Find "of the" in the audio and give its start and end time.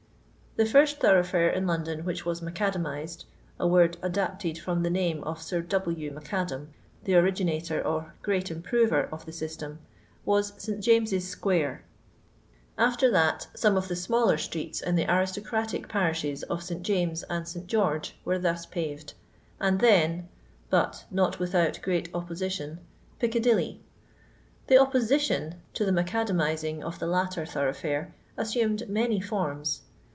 26.83-27.07